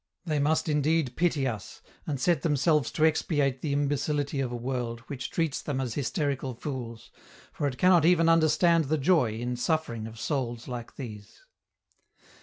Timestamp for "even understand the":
8.03-8.97